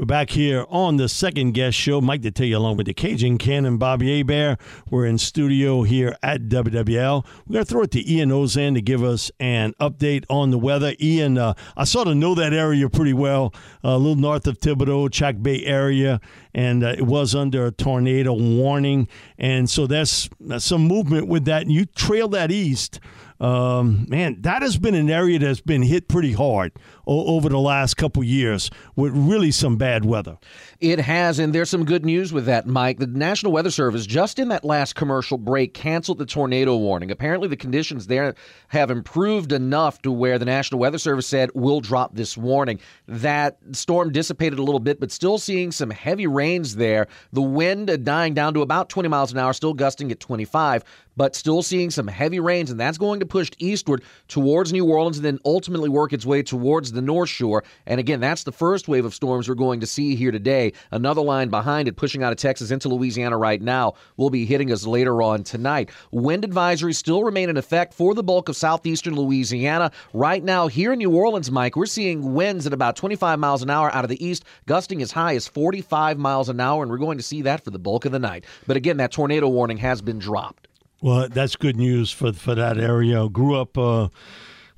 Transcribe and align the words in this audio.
We're 0.00 0.06
back 0.06 0.30
here 0.30 0.64
on 0.70 0.96
the 0.96 1.10
Second 1.10 1.52
Guess 1.52 1.74
show. 1.74 2.00
Mike 2.00 2.22
Detillier 2.22 2.56
along 2.56 2.78
with 2.78 2.86
the 2.86 2.94
Cajun 2.94 3.36
Cannon 3.36 3.66
and 3.66 3.78
Bobby 3.78 4.16
Hebert. 4.16 4.58
We're 4.88 5.04
in 5.04 5.18
studio 5.18 5.82
here 5.82 6.16
at 6.22 6.44
WWL. 6.44 7.26
We're 7.46 7.52
going 7.52 7.64
to 7.66 7.70
throw 7.70 7.82
it 7.82 7.90
to 7.90 8.10
Ian 8.10 8.30
Auzenne 8.30 8.72
to 8.72 8.80
give 8.80 9.04
us 9.04 9.30
an 9.38 9.74
update 9.78 10.24
on 10.30 10.52
the 10.52 10.58
weather. 10.58 10.94
Ian, 11.02 11.36
uh, 11.36 11.52
I 11.76 11.84
sort 11.84 12.08
of 12.08 12.16
know 12.16 12.34
that 12.34 12.54
area 12.54 12.88
pretty 12.88 13.12
well, 13.12 13.52
uh, 13.84 13.90
a 13.90 13.98
little 13.98 14.16
north 14.16 14.46
of 14.46 14.58
Thibodaux, 14.58 15.12
Chack 15.12 15.42
Bay 15.42 15.62
area, 15.66 16.18
and 16.54 16.82
uh, 16.82 16.94
it 16.96 17.04
was 17.04 17.34
under 17.34 17.66
a 17.66 17.70
tornado 17.70 18.32
warning. 18.32 19.06
And 19.36 19.68
so 19.68 19.86
there's, 19.86 20.30
there's 20.40 20.64
some 20.64 20.88
movement 20.88 21.28
with 21.28 21.44
that. 21.44 21.60
And 21.60 21.72
you 21.72 21.84
trail 21.84 22.28
that 22.28 22.50
east 22.50 23.00
um, 23.40 24.04
man, 24.08 24.36
that 24.42 24.60
has 24.60 24.76
been 24.76 24.94
an 24.94 25.08
area 25.08 25.38
that's 25.38 25.62
been 25.62 25.82
hit 25.82 26.08
pretty 26.08 26.32
hard 26.32 26.72
o- 27.06 27.36
over 27.36 27.48
the 27.48 27.58
last 27.58 27.96
couple 27.96 28.22
years 28.22 28.70
with 28.96 29.12
really 29.14 29.50
some 29.50 29.76
bad 29.76 30.04
weather. 30.04 30.36
It 30.78 31.00
has, 31.00 31.38
and 31.38 31.54
there's 31.54 31.70
some 31.70 31.86
good 31.86 32.04
news 32.04 32.34
with 32.34 32.44
that, 32.46 32.66
Mike. 32.66 32.98
The 32.98 33.06
National 33.06 33.52
Weather 33.52 33.70
Service, 33.70 34.04
just 34.04 34.38
in 34.38 34.48
that 34.48 34.62
last 34.62 34.94
commercial 34.94 35.38
break, 35.38 35.72
canceled 35.72 36.18
the 36.18 36.26
tornado 36.26 36.76
warning. 36.76 37.10
Apparently, 37.10 37.48
the 37.48 37.56
conditions 37.56 38.06
there 38.08 38.34
have 38.68 38.90
improved 38.90 39.52
enough 39.52 40.02
to 40.02 40.12
where 40.12 40.38
the 40.38 40.44
National 40.44 40.78
Weather 40.78 40.98
Service 40.98 41.26
said 41.26 41.50
we'll 41.54 41.80
drop 41.80 42.14
this 42.14 42.36
warning. 42.36 42.78
That 43.08 43.56
storm 43.72 44.12
dissipated 44.12 44.58
a 44.58 44.62
little 44.62 44.80
bit, 44.80 45.00
but 45.00 45.10
still 45.10 45.38
seeing 45.38 45.72
some 45.72 45.90
heavy 45.90 46.26
rains 46.26 46.76
there. 46.76 47.06
The 47.32 47.42
wind 47.42 48.04
dying 48.04 48.34
down 48.34 48.52
to 48.54 48.60
about 48.60 48.90
20 48.90 49.08
miles 49.08 49.32
an 49.32 49.38
hour, 49.38 49.54
still 49.54 49.72
gusting 49.72 50.12
at 50.12 50.20
25 50.20 50.84
but 51.20 51.36
still 51.36 51.60
seeing 51.60 51.90
some 51.90 52.06
heavy 52.06 52.40
rains, 52.40 52.70
and 52.70 52.80
that's 52.80 52.96
going 52.96 53.20
to 53.20 53.26
push 53.26 53.50
eastward 53.58 54.02
towards 54.26 54.72
New 54.72 54.86
Orleans 54.86 55.18
and 55.18 55.24
then 55.26 55.38
ultimately 55.44 55.90
work 55.90 56.14
its 56.14 56.24
way 56.24 56.42
towards 56.42 56.92
the 56.92 57.02
North 57.02 57.28
Shore. 57.28 57.62
And 57.84 58.00
again, 58.00 58.20
that's 58.20 58.44
the 58.44 58.52
first 58.52 58.88
wave 58.88 59.04
of 59.04 59.12
storms 59.12 59.46
we're 59.46 59.54
going 59.54 59.80
to 59.80 59.86
see 59.86 60.14
here 60.14 60.30
today. 60.30 60.72
Another 60.90 61.20
line 61.20 61.50
behind 61.50 61.88
it, 61.88 61.96
pushing 61.96 62.22
out 62.22 62.32
of 62.32 62.38
Texas 62.38 62.70
into 62.70 62.88
Louisiana 62.88 63.36
right 63.36 63.60
now, 63.60 63.92
will 64.16 64.30
be 64.30 64.46
hitting 64.46 64.72
us 64.72 64.86
later 64.86 65.20
on 65.20 65.44
tonight. 65.44 65.90
Wind 66.10 66.42
advisories 66.42 66.94
still 66.94 67.22
remain 67.22 67.50
in 67.50 67.58
effect 67.58 67.92
for 67.92 68.14
the 68.14 68.22
bulk 68.22 68.48
of 68.48 68.56
southeastern 68.56 69.14
Louisiana. 69.14 69.92
Right 70.14 70.42
now, 70.42 70.68
here 70.68 70.94
in 70.94 71.00
New 71.00 71.14
Orleans, 71.14 71.50
Mike, 71.50 71.76
we're 71.76 71.84
seeing 71.84 72.32
winds 72.32 72.66
at 72.66 72.72
about 72.72 72.96
25 72.96 73.38
miles 73.38 73.62
an 73.62 73.68
hour 73.68 73.94
out 73.94 74.06
of 74.06 74.08
the 74.08 74.24
east, 74.26 74.46
gusting 74.64 75.02
as 75.02 75.12
high 75.12 75.34
as 75.34 75.46
45 75.46 76.16
miles 76.16 76.48
an 76.48 76.60
hour, 76.60 76.82
and 76.82 76.90
we're 76.90 76.96
going 76.96 77.18
to 77.18 77.22
see 77.22 77.42
that 77.42 77.62
for 77.62 77.70
the 77.70 77.78
bulk 77.78 78.06
of 78.06 78.12
the 78.12 78.18
night. 78.18 78.46
But 78.66 78.78
again, 78.78 78.96
that 78.96 79.12
tornado 79.12 79.50
warning 79.50 79.76
has 79.76 80.00
been 80.00 80.18
dropped. 80.18 80.68
Well, 81.02 81.28
that's 81.28 81.56
good 81.56 81.76
news 81.76 82.10
for 82.10 82.32
for 82.32 82.54
that 82.54 82.78
area. 82.78 83.28
Grew 83.28 83.56
up 83.56 83.78
uh, 83.78 84.08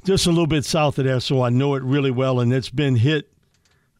just 0.05 0.27
a 0.27 0.31
little 0.31 0.47
bit 0.47 0.65
south 0.65 0.99
of 0.99 1.05
there, 1.05 1.21
so 1.21 1.43
I 1.43 1.51
know 1.51 1.75
it 1.75 1.83
really 1.83 2.11
well, 2.11 2.41
and 2.41 2.53
it's 2.53 2.71
been 2.71 2.97
hit 2.97 3.33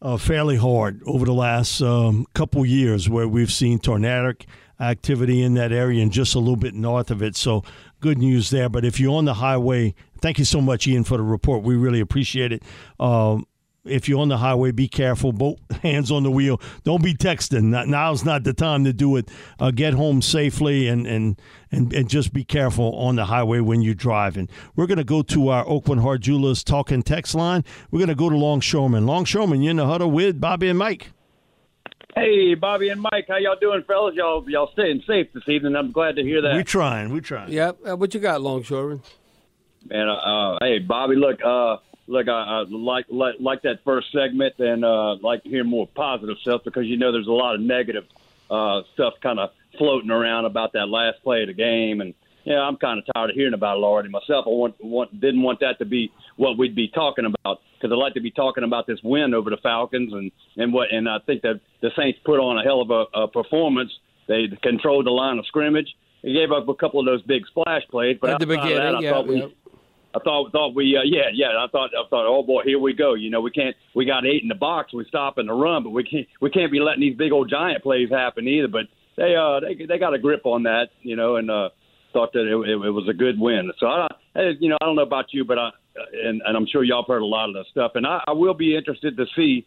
uh, 0.01 0.17
fairly 0.17 0.57
hard 0.57 1.01
over 1.05 1.25
the 1.25 1.33
last 1.33 1.81
um, 1.81 2.25
couple 2.33 2.65
years, 2.65 3.09
where 3.09 3.27
we've 3.27 3.51
seen 3.51 3.79
tornadic 3.79 4.45
activity 4.79 5.41
in 5.41 5.53
that 5.53 5.71
area 5.71 6.01
and 6.01 6.11
just 6.11 6.35
a 6.35 6.39
little 6.39 6.55
bit 6.55 6.73
north 6.73 7.11
of 7.11 7.21
it. 7.21 7.35
So 7.35 7.63
good 7.99 8.17
news 8.17 8.49
there. 8.49 8.69
But 8.69 8.85
if 8.85 8.99
you're 8.99 9.15
on 9.15 9.25
the 9.25 9.35
highway, 9.35 9.95
thank 10.21 10.39
you 10.39 10.45
so 10.45 10.61
much, 10.61 10.87
Ian, 10.87 11.03
for 11.03 11.17
the 11.17 11.23
report. 11.23 11.63
We 11.63 11.75
really 11.75 11.99
appreciate 11.99 12.51
it. 12.51 12.63
Um, 12.99 13.47
if 13.85 14.07
you're 14.07 14.19
on 14.19 14.29
the 14.29 14.37
highway, 14.37 14.71
be 14.71 14.87
careful. 14.87 15.31
Both 15.31 15.59
hands 15.81 16.11
on 16.11 16.23
the 16.23 16.31
wheel. 16.31 16.61
Don't 16.83 17.03
be 17.03 17.13
texting. 17.13 17.87
now's 17.87 18.23
not 18.23 18.43
the 18.43 18.53
time 18.53 18.83
to 18.85 18.93
do 18.93 19.15
it. 19.17 19.29
Uh, 19.59 19.71
get 19.71 19.93
home 19.93 20.21
safely 20.21 20.87
and, 20.87 21.05
and 21.05 21.39
and 21.71 21.93
and 21.93 22.09
just 22.09 22.33
be 22.33 22.43
careful 22.43 22.95
on 22.95 23.15
the 23.15 23.25
highway 23.25 23.59
when 23.59 23.81
you're 23.81 23.93
driving. 23.93 24.47
We're 24.75 24.87
going 24.87 24.97
to 24.99 25.03
go 25.03 25.21
to 25.23 25.49
our 25.49 25.65
Aucoin 25.65 26.01
Hart 26.01 26.21
Jewelers 26.21 26.63
talking 26.63 27.03
text 27.03 27.35
line. 27.35 27.63
We're 27.91 27.99
going 27.99 28.09
to 28.09 28.15
go 28.15 28.29
to 28.29 28.37
Longshoreman. 28.37 29.05
Longshoreman, 29.05 29.61
you're 29.61 29.71
in 29.71 29.77
the 29.77 29.87
huddle 29.87 30.11
with 30.11 30.39
Bobby 30.39 30.69
and 30.69 30.79
Mike. 30.79 31.11
Hey, 32.15 32.53
Bobby 32.53 32.89
and 32.89 33.01
Mike, 33.01 33.25
how 33.27 33.37
y'all 33.37 33.55
doing, 33.59 33.83
fellas? 33.87 34.13
Y'all 34.15 34.47
y'all 34.47 34.69
staying 34.73 35.01
safe 35.07 35.27
this 35.33 35.43
evening. 35.47 35.75
I'm 35.75 35.91
glad 35.91 36.15
to 36.17 36.23
hear 36.23 36.41
that. 36.43 36.53
We're 36.53 36.63
trying. 36.63 37.11
We're 37.11 37.21
trying. 37.21 37.51
Yep. 37.51 37.79
Uh, 37.89 37.97
what 37.97 38.13
you 38.13 38.19
got, 38.19 38.41
Longshoreman? 38.41 39.01
Man, 39.85 40.07
uh, 40.07 40.13
uh, 40.13 40.57
hey, 40.61 40.79
Bobby, 40.79 41.15
look, 41.15 41.39
uh, 41.43 41.77
look, 42.07 42.27
I, 42.27 42.31
I 42.31 42.65
like, 42.69 43.05
like 43.09 43.35
like 43.39 43.61
that 43.63 43.83
first 43.83 44.11
segment, 44.11 44.55
and 44.59 44.83
uh, 44.83 45.15
like 45.15 45.43
to 45.43 45.49
hear 45.49 45.63
more 45.63 45.87
positive 45.87 46.37
stuff 46.41 46.61
because 46.63 46.85
you 46.85 46.97
know 46.97 47.11
there's 47.11 47.27
a 47.27 47.31
lot 47.31 47.55
of 47.55 47.61
negative 47.61 48.05
uh, 48.49 48.81
stuff 48.93 49.13
kind 49.21 49.39
of 49.39 49.51
floating 49.77 50.11
around 50.11 50.45
about 50.45 50.73
that 50.73 50.87
last 50.87 51.21
play 51.23 51.41
of 51.41 51.47
the 51.47 51.53
game, 51.53 52.01
and 52.01 52.13
yeah, 52.43 52.59
I'm 52.59 52.77
kind 52.77 52.99
of 52.99 53.05
tired 53.13 53.29
of 53.29 53.35
hearing 53.35 53.53
about 53.53 53.77
it 53.77 53.83
already 53.83 54.09
myself. 54.09 54.45
I 54.45 54.49
want, 54.49 54.75
want 54.83 55.19
didn't 55.19 55.41
want 55.43 55.61
that 55.61 55.79
to 55.79 55.85
be 55.85 56.11
what 56.35 56.57
we'd 56.57 56.75
be 56.75 56.89
talking 56.89 57.25
about 57.25 57.61
because 57.75 57.91
I'd 57.93 57.99
like 57.99 58.15
to 58.15 58.21
be 58.21 58.31
talking 58.31 58.63
about 58.63 58.85
this 58.85 58.99
win 59.03 59.33
over 59.33 59.49
the 59.49 59.57
Falcons 59.57 60.13
and 60.13 60.31
and 60.57 60.73
what 60.73 60.91
and 60.91 61.07
I 61.07 61.19
think 61.25 61.41
that 61.43 61.61
the 61.81 61.91
Saints 61.95 62.19
put 62.25 62.39
on 62.39 62.57
a 62.57 62.63
hell 62.63 62.81
of 62.81 62.91
a, 62.91 63.21
a 63.21 63.27
performance. 63.27 63.91
They 64.27 64.47
controlled 64.61 65.05
the 65.05 65.11
line 65.11 65.37
of 65.37 65.45
scrimmage. 65.47 65.95
They 66.21 66.31
gave 66.31 66.51
up 66.51 66.67
a 66.69 66.73
couple 66.75 66.99
of 66.99 67.05
those 67.05 67.21
big 67.23 67.45
splash 67.47 67.83
plays, 67.89 68.17
but 68.21 68.29
at 68.29 68.39
the 68.39 68.47
beginning, 68.47 68.77
that, 68.77 68.95
I 68.95 68.99
yeah, 69.01 69.11
thought 69.11 69.27
we, 69.27 69.41
yeah. 69.41 69.47
I 70.15 70.19
thought 70.19 70.51
thought 70.51 70.75
we 70.75 70.95
uh, 70.97 71.03
yeah 71.03 71.29
yeah 71.33 71.57
I 71.59 71.67
thought 71.71 71.89
I 71.97 72.07
thought 72.09 72.25
oh 72.27 72.43
boy 72.43 72.63
here 72.63 72.79
we 72.79 72.93
go. 72.93 73.13
You 73.15 73.29
know 73.29 73.41
we 73.41 73.51
can't 73.51 73.75
we 73.95 74.05
got 74.05 74.25
eight 74.25 74.43
in 74.43 74.47
the 74.47 74.55
box. 74.55 74.93
We 74.93 75.05
stop 75.07 75.37
in 75.37 75.47
the 75.47 75.53
run 75.53 75.83
but 75.83 75.89
we 75.89 76.03
can't 76.03 76.27
we 76.41 76.49
can't 76.49 76.71
be 76.71 76.79
letting 76.79 77.01
these 77.01 77.17
big 77.17 77.31
old 77.31 77.49
giant 77.49 77.83
plays 77.83 78.09
happen 78.09 78.47
either. 78.47 78.67
But 78.67 78.85
they 79.17 79.35
uh 79.35 79.59
they 79.59 79.85
they 79.85 79.97
got 79.97 80.13
a 80.13 80.19
grip 80.19 80.45
on 80.45 80.63
that 80.63 80.89
you 81.01 81.15
know 81.15 81.37
and 81.37 81.49
uh 81.49 81.69
thought 82.13 82.31
that 82.33 82.41
it, 82.41 82.69
it, 82.69 82.85
it 82.85 82.91
was 82.91 83.07
a 83.09 83.13
good 83.13 83.39
win. 83.39 83.71
So 83.79 83.87
I 83.87 84.07
you 84.59 84.69
know 84.69 84.77
I 84.81 84.85
don't 84.85 84.95
know 84.95 85.03
about 85.03 85.33
you 85.33 85.45
but 85.45 85.57
I 85.57 85.69
and, 85.95 86.41
and 86.45 86.57
I'm 86.57 86.67
sure 86.67 86.83
y'all 86.83 87.05
heard 87.07 87.21
a 87.21 87.25
lot 87.25 87.49
of 87.49 87.55
that 87.55 87.65
stuff. 87.69 87.91
And 87.95 88.05
I, 88.05 88.23
I 88.27 88.31
will 88.31 88.53
be 88.55 88.75
interested 88.75 89.15
to 89.17 89.25
see 89.35 89.65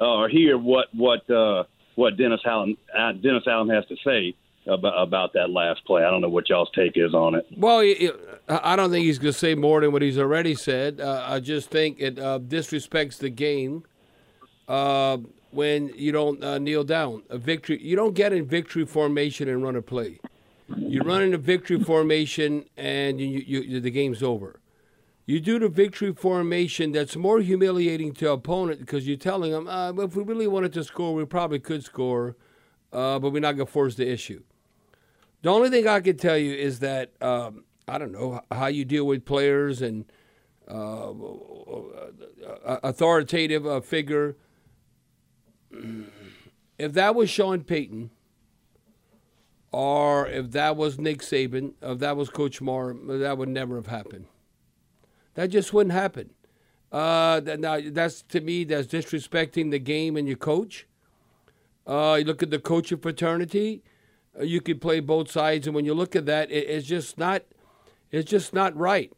uh, 0.00 0.04
or 0.04 0.28
hear 0.28 0.58
what 0.58 0.88
what 0.92 1.28
uh 1.30 1.64
what 1.94 2.18
Dennis 2.18 2.40
Allen 2.44 2.76
uh, 2.96 3.12
Dennis 3.12 3.44
Allen 3.46 3.70
has 3.70 3.84
to 3.86 3.96
say 4.04 4.34
about, 4.66 5.00
about 5.00 5.32
that 5.34 5.50
last 5.50 5.84
play. 5.84 6.04
I 6.04 6.10
don't 6.10 6.20
know 6.20 6.28
what 6.28 6.48
y'all's 6.48 6.70
take 6.74 6.92
is 6.96 7.14
on 7.14 7.34
it. 7.34 7.46
Well, 7.56 7.80
I 8.48 8.76
don't 8.76 8.90
think 8.90 9.04
he's 9.04 9.18
going 9.18 9.32
to 9.32 9.38
say 9.38 9.54
more 9.54 9.80
than 9.80 9.92
what 9.92 10.02
he's 10.02 10.18
already 10.18 10.54
said. 10.54 11.00
Uh, 11.00 11.24
I 11.26 11.40
just 11.40 11.70
think 11.70 12.00
it 12.00 12.18
uh, 12.18 12.38
disrespects 12.38 13.18
the 13.18 13.30
game 13.30 13.84
uh, 14.68 15.18
when 15.50 15.88
you 15.94 16.12
don't 16.12 16.42
uh, 16.42 16.58
kneel 16.58 16.84
down. 16.84 17.22
A 17.30 17.38
victory, 17.38 17.82
you 17.82 17.96
don't 17.96 18.14
get 18.14 18.32
in 18.32 18.46
victory 18.46 18.84
formation 18.84 19.48
and 19.48 19.62
run 19.62 19.76
a 19.76 19.82
play. 19.82 20.18
You 20.76 21.02
run 21.02 21.22
in 21.22 21.32
a 21.32 21.38
victory 21.38 21.78
formation 21.78 22.64
and 22.76 23.20
you, 23.20 23.42
you, 23.46 23.60
you, 23.60 23.80
the 23.80 23.90
game's 23.90 24.22
over. 24.22 24.60
You 25.24 25.40
do 25.40 25.58
the 25.58 25.68
victory 25.68 26.12
formation 26.12 26.92
that's 26.92 27.16
more 27.16 27.40
humiliating 27.40 28.14
to 28.14 28.30
opponent 28.30 28.80
because 28.80 29.08
you're 29.08 29.16
telling 29.16 29.50
them, 29.50 29.66
uh, 29.66 29.92
if 29.92 30.14
we 30.14 30.22
really 30.22 30.46
wanted 30.46 30.72
to 30.74 30.84
score, 30.84 31.14
we 31.14 31.24
probably 31.24 31.58
could 31.58 31.84
score, 31.84 32.36
uh, 32.92 33.18
but 33.18 33.30
we're 33.30 33.40
not 33.40 33.56
going 33.56 33.66
to 33.66 33.72
force 33.72 33.96
the 33.96 34.08
issue. 34.08 34.42
The 35.46 35.52
only 35.52 35.70
thing 35.70 35.86
I 35.86 36.00
can 36.00 36.16
tell 36.16 36.36
you 36.36 36.52
is 36.52 36.80
that 36.80 37.12
um, 37.22 37.62
I 37.86 37.98
don't 37.98 38.10
know 38.10 38.40
how 38.50 38.66
you 38.66 38.84
deal 38.84 39.06
with 39.06 39.24
players 39.24 39.80
and 39.80 40.04
uh, 40.66 41.12
authoritative 42.82 43.64
uh, 43.64 43.80
figure. 43.80 44.34
If 46.78 46.92
that 46.92 47.14
was 47.14 47.30
Sean 47.30 47.62
Payton, 47.62 48.10
or 49.72 50.26
if 50.26 50.50
that 50.50 50.76
was 50.76 50.98
Nick 50.98 51.20
Saban, 51.20 51.72
if 51.80 52.00
that 52.00 52.16
was 52.18 52.28
Coach 52.28 52.60
Moore, 52.60 52.94
that 53.06 53.38
would 53.38 53.48
never 53.48 53.76
have 53.76 53.86
happened. 53.86 54.26
That 55.34 55.46
just 55.46 55.72
wouldn't 55.72 55.94
happen. 55.94 56.34
Uh, 56.92 57.40
now 57.58 57.80
that's 57.82 58.20
to 58.22 58.42
me 58.42 58.64
that's 58.64 58.88
disrespecting 58.88 59.70
the 59.70 59.78
game 59.78 60.18
and 60.18 60.26
your 60.28 60.36
coach. 60.36 60.86
Uh, 61.86 62.16
you 62.18 62.26
look 62.26 62.42
at 62.42 62.50
the 62.50 62.58
coaching 62.58 62.98
fraternity. 62.98 63.82
You 64.40 64.60
could 64.60 64.80
play 64.80 65.00
both 65.00 65.30
sides, 65.30 65.66
and 65.66 65.74
when 65.74 65.84
you 65.84 65.94
look 65.94 66.14
at 66.14 66.26
that, 66.26 66.50
it, 66.50 66.68
it's 66.68 66.86
just 66.86 67.18
not. 67.18 67.42
It's 68.10 68.30
just 68.30 68.54
not 68.54 68.76
right. 68.76 69.12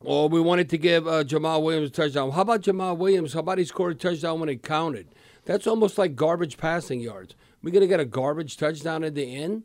Or 0.00 0.28
we 0.28 0.40
wanted 0.40 0.68
to 0.70 0.78
give 0.78 1.08
uh, 1.08 1.24
Jamaal 1.24 1.62
Williams 1.62 1.88
a 1.88 1.92
touchdown. 1.92 2.30
How 2.30 2.42
about 2.42 2.62
Jamaal 2.62 2.96
Williams? 2.96 3.32
How 3.32 3.40
about 3.40 3.58
he 3.58 3.64
scored 3.64 3.92
a 3.92 3.98
touchdown 3.98 4.38
when 4.38 4.48
it 4.48 4.62
counted? 4.62 5.08
That's 5.44 5.66
almost 5.66 5.98
like 5.98 6.14
garbage 6.14 6.56
passing 6.56 7.00
yards. 7.00 7.34
We're 7.62 7.72
going 7.72 7.82
to 7.82 7.88
get 7.88 7.98
a 7.98 8.04
garbage 8.04 8.56
touchdown 8.56 9.02
at 9.02 9.14
the 9.14 9.34
end? 9.34 9.64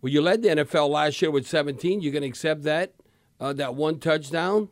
Well, 0.00 0.12
you 0.12 0.20
led 0.20 0.42
the 0.42 0.48
NFL 0.48 0.90
last 0.90 1.22
year 1.22 1.30
with 1.30 1.46
17. 1.46 2.00
You're 2.02 2.12
going 2.12 2.22
to 2.22 2.28
accept 2.28 2.64
that, 2.64 2.92
uh, 3.40 3.52
that 3.54 3.74
one 3.74 4.00
touchdown? 4.00 4.68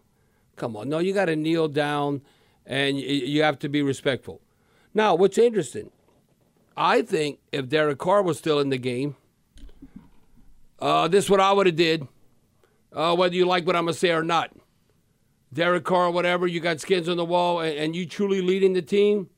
Come 0.57 0.77
on. 0.77 0.89
No, 0.89 0.99
you 0.99 1.15
got 1.15 1.27
to 1.27 1.37
kneel 1.37 1.69
down 1.69 2.23
and 2.67 2.99
you 2.99 3.43
have 3.43 3.59
to 3.61 3.69
be 3.69 3.83
respectful. 3.83 4.41
Now, 4.93 5.15
what's 5.15 5.39
interesting, 5.39 5.91
I 6.77 7.03
think 7.03 7.39
if 7.53 7.69
Derek 7.69 7.99
Carr 7.99 8.23
was 8.23 8.39
still 8.39 8.59
in 8.59 8.71
the 8.71 8.79
game, 8.79 9.17
uh, 10.81 11.09
this 11.09 11.25
is 11.25 11.31
what 11.31 11.41
I 11.41 11.53
would 11.53 11.67
have 11.67 11.77
did, 11.77 12.07
uh, 12.93 13.15
whether 13.15 13.35
you 13.35 13.47
like 13.47 13.67
what 13.67 13.77
I'm 13.77 13.85
going 13.85 13.95
to 13.95 13.99
say 13.99 14.11
or 14.11 14.23
not. 14.23 14.51
Derek 15.53 15.85
Carr, 15.85 16.11
whatever, 16.11 16.47
you 16.47 16.61
got 16.61 16.81
skins 16.81 17.09
on 17.09 17.17
the 17.17 17.25
wall, 17.25 17.61
and, 17.61 17.77
and 17.77 17.97
you 17.97 18.07
truly 18.07 18.41
leading 18.41 18.73
the 18.73 18.83
team. 18.83 19.29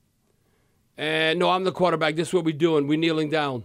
And 0.97 1.39
no, 1.39 1.51
I'm 1.51 1.65
the 1.65 1.73
quarterback. 1.73 2.17
This 2.17 2.29
is 2.29 2.35
what 2.35 2.45
we're 2.45 2.53
doing. 2.53 2.87
We're 2.87 2.99
kneeling 2.99 3.31
down. 3.31 3.65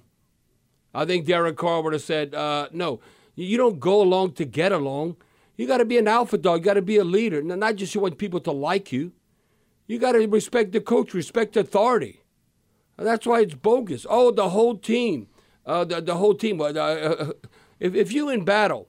I 0.94 1.06
think 1.06 1.26
Derek 1.26 1.58
Carr 1.58 1.82
would 1.82 1.94
have 1.94 2.02
said, 2.02 2.34
uh, 2.34 2.70
no, 2.72 3.02
you 3.36 3.58
don't 3.58 3.80
go 3.80 4.02
along 4.02 4.34
to 4.34 4.46
get 4.46 4.72
along. 4.72 5.18
You 5.58 5.68
got 5.68 5.78
to 5.78 5.86
be 5.86 5.98
an 5.98 6.08
alpha 6.08 6.38
dog. 6.38 6.60
You 6.60 6.66
got 6.66 6.74
to 6.76 6.82
be 6.82 6.98
a 6.98 7.04
leader. 7.04 7.42
Not 7.42 7.76
just 7.76 7.94
you 7.94 8.02
want 8.02 8.18
people 8.18 8.40
to 8.42 8.52
like 8.52 8.92
you. 8.92 9.12
You 9.88 10.00
got 10.00 10.14
to 10.14 10.26
respect 10.28 10.72
the 10.72 10.82
coach, 10.82 11.14
respect 11.14 11.58
authority. 11.58 12.22
That's 12.98 13.28
why 13.28 13.42
it's 13.42 13.54
bogus. 13.54 14.06
Oh, 14.10 14.32
the 14.32 14.50
whole 14.50 14.78
team. 14.78 15.28
Uh, 15.66 15.84
the, 15.84 16.02
the 16.02 16.16
whole 16.16 16.34
team. 16.34 16.62
Uh 16.62 17.32
if, 17.80 17.96
if 17.96 18.12
you 18.12 18.30
in 18.30 18.46
battle, 18.46 18.88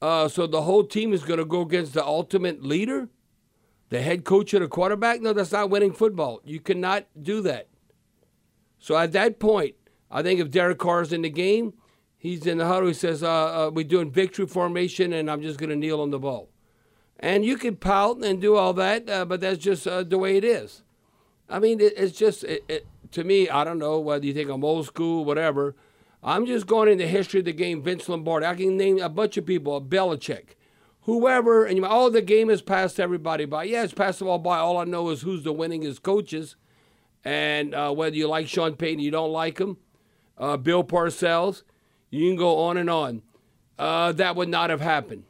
uh, 0.00 0.28
so 0.28 0.46
the 0.46 0.62
whole 0.62 0.84
team 0.84 1.12
is 1.12 1.24
going 1.24 1.38
to 1.38 1.44
go 1.44 1.62
against 1.62 1.94
the 1.94 2.04
ultimate 2.04 2.62
leader, 2.62 3.08
the 3.88 4.02
head 4.02 4.24
coach 4.24 4.54
of 4.54 4.60
the 4.60 4.68
quarterback. 4.68 5.20
No, 5.20 5.32
that's 5.32 5.52
not 5.52 5.70
winning 5.70 5.92
football. 5.92 6.40
You 6.44 6.60
cannot 6.60 7.06
do 7.20 7.40
that. 7.42 7.68
So 8.78 8.96
at 8.96 9.12
that 9.12 9.38
point, 9.38 9.74
I 10.10 10.22
think 10.22 10.40
if 10.40 10.50
Derek 10.50 10.78
Carr 10.78 11.02
is 11.02 11.12
in 11.12 11.22
the 11.22 11.30
game, 11.30 11.74
he's 12.16 12.46
in 12.46 12.58
the 12.58 12.66
huddle. 12.66 12.88
He 12.88 12.94
says, 12.94 13.22
uh, 13.22 13.28
uh, 13.28 13.70
"We're 13.72 13.84
doing 13.84 14.10
victory 14.10 14.46
formation, 14.46 15.12
and 15.12 15.30
I'm 15.30 15.42
just 15.42 15.58
going 15.58 15.70
to 15.70 15.76
kneel 15.76 16.00
on 16.00 16.10
the 16.10 16.18
ball." 16.18 16.48
And 17.20 17.44
you 17.44 17.56
can 17.56 17.76
pout 17.76 18.22
and 18.24 18.40
do 18.40 18.54
all 18.54 18.72
that, 18.74 19.10
uh, 19.10 19.24
but 19.24 19.40
that's 19.40 19.58
just 19.58 19.86
uh, 19.86 20.04
the 20.04 20.18
way 20.18 20.36
it 20.36 20.44
is. 20.44 20.82
I 21.48 21.58
mean, 21.58 21.80
it, 21.80 21.94
it's 21.96 22.16
just 22.16 22.44
it, 22.44 22.64
it, 22.68 22.86
to 23.12 23.24
me. 23.24 23.48
I 23.48 23.64
don't 23.64 23.78
know 23.78 23.98
whether 23.98 24.24
you 24.24 24.32
think 24.32 24.48
I'm 24.48 24.64
old 24.64 24.86
school, 24.86 25.24
whatever. 25.24 25.74
I'm 26.22 26.46
just 26.46 26.66
going 26.66 26.88
in 26.90 26.98
the 26.98 27.06
history 27.06 27.40
of 27.40 27.46
the 27.46 27.52
game. 27.52 27.82
Vince 27.82 28.08
Lombardi. 28.08 28.46
I 28.46 28.54
can 28.54 28.76
name 28.76 28.98
a 28.98 29.08
bunch 29.08 29.36
of 29.36 29.46
people. 29.46 29.80
Belichick, 29.80 30.56
whoever, 31.02 31.64
and 31.64 31.76
you 31.76 31.86
oh, 31.86 32.10
the 32.10 32.22
game 32.22 32.48
has 32.48 32.62
passed 32.62 32.98
everybody 32.98 33.44
by. 33.44 33.64
Yeah, 33.64 33.84
it's 33.84 33.94
passed 33.94 34.20
all 34.20 34.38
by. 34.38 34.58
All 34.58 34.78
I 34.78 34.84
know 34.84 35.10
is 35.10 35.22
who's 35.22 35.44
the 35.44 35.54
winningest 35.54 36.02
coaches, 36.02 36.56
and 37.24 37.74
uh, 37.74 37.92
whether 37.92 38.16
you 38.16 38.28
like 38.28 38.48
Sean 38.48 38.74
Payton, 38.74 39.00
you 39.00 39.10
don't 39.10 39.32
like 39.32 39.58
him. 39.58 39.76
Uh, 40.36 40.56
Bill 40.56 40.84
Parcells, 40.84 41.62
you 42.10 42.28
can 42.28 42.36
go 42.36 42.58
on 42.58 42.76
and 42.76 42.90
on. 42.90 43.22
Uh, 43.78 44.12
that 44.12 44.34
would 44.34 44.48
not 44.48 44.70
have 44.70 44.80
happened. 44.80 45.24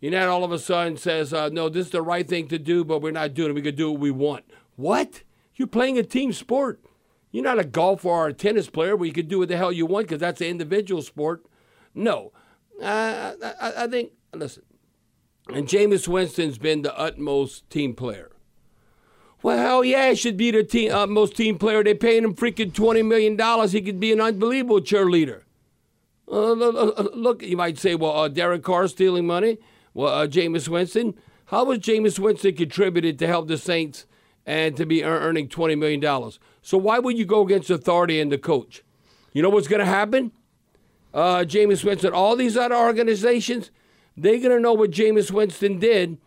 You 0.00 0.10
know, 0.10 0.30
all 0.30 0.42
of 0.42 0.50
a 0.50 0.58
sudden 0.58 0.96
says, 0.96 1.32
uh, 1.32 1.48
no, 1.50 1.68
this 1.68 1.86
is 1.86 1.92
the 1.92 2.02
right 2.02 2.28
thing 2.28 2.48
to 2.48 2.58
do, 2.58 2.84
but 2.84 3.02
we're 3.02 3.12
not 3.12 3.34
doing 3.34 3.50
it. 3.50 3.54
We 3.54 3.62
can 3.62 3.76
do 3.76 3.92
what 3.92 4.00
we 4.00 4.10
want. 4.10 4.44
What? 4.74 5.22
You're 5.54 5.68
playing 5.68 5.96
a 5.96 6.02
team 6.02 6.32
sport. 6.32 6.80
You're 7.32 7.42
not 7.42 7.58
a 7.58 7.64
golfer 7.64 8.08
or 8.08 8.28
a 8.28 8.32
tennis 8.32 8.70
player 8.70 8.94
where 8.94 9.06
you 9.06 9.12
can 9.12 9.26
do 9.26 9.40
what 9.40 9.48
the 9.48 9.56
hell 9.56 9.72
you 9.72 9.86
want 9.86 10.06
because 10.06 10.20
that's 10.20 10.40
an 10.40 10.46
individual 10.46 11.02
sport. 11.02 11.44
No. 11.94 12.32
Uh, 12.80 13.32
I, 13.60 13.72
I 13.78 13.86
think, 13.88 14.12
listen, 14.34 14.62
and 15.48 15.66
Jameis 15.66 16.06
Winston's 16.06 16.58
been 16.58 16.82
the 16.82 16.96
utmost 16.96 17.68
team 17.70 17.94
player. 17.94 18.30
Well, 19.42 19.58
hell 19.58 19.84
yeah, 19.84 20.10
he 20.10 20.14
should 20.14 20.36
be 20.36 20.52
the 20.52 20.62
team, 20.62 20.92
utmost 20.92 21.36
team 21.36 21.58
player. 21.58 21.82
They're 21.82 21.96
paying 21.96 22.22
him 22.22 22.34
freaking 22.34 22.70
$20 22.70 23.04
million. 23.06 23.68
He 23.68 23.82
could 23.82 23.98
be 23.98 24.12
an 24.12 24.20
unbelievable 24.20 24.80
cheerleader. 24.80 25.42
Uh, 26.30 26.52
look, 26.52 27.42
you 27.42 27.56
might 27.56 27.78
say, 27.78 27.94
well, 27.94 28.16
uh, 28.16 28.28
Derek 28.28 28.62
Carr 28.62 28.86
stealing 28.86 29.26
money. 29.26 29.58
Well, 29.94 30.14
uh, 30.14 30.26
Jameis 30.28 30.68
Winston. 30.68 31.14
How 31.46 31.64
was 31.64 31.80
Jameis 31.80 32.18
Winston 32.18 32.54
contributed 32.54 33.18
to 33.18 33.26
help 33.26 33.48
the 33.48 33.58
Saints 33.58 34.06
and 34.46 34.76
to 34.76 34.86
be 34.86 35.02
earning 35.02 35.48
$20 35.48 35.76
million? 35.76 36.32
So 36.62 36.78
why 36.78 37.00
would 37.00 37.18
you 37.18 37.24
go 37.24 37.42
against 37.42 37.68
authority 37.70 38.20
and 38.20 38.30
the 38.30 38.38
coach? 38.38 38.82
You 39.32 39.42
know 39.42 39.50
what's 39.50 39.68
going 39.68 39.80
to 39.80 39.86
happen? 39.86 40.32
Uh, 41.12 41.40
Jameis 41.40 41.84
Winston, 41.84 42.12
all 42.12 42.36
these 42.36 42.56
other 42.56 42.76
organizations, 42.76 43.70
they're 44.16 44.38
going 44.38 44.50
to 44.50 44.60
know 44.60 44.72
what 44.72 44.90
Jameis 44.90 45.30
Winston 45.30 45.78
did, 45.78 46.18